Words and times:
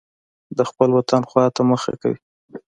د 0.57 0.59
خپل 0.69 0.89
وطن 0.97 1.21
خوا 1.29 1.45
ته 1.55 1.61
مخه 1.71 1.93
کوي. 2.01 2.19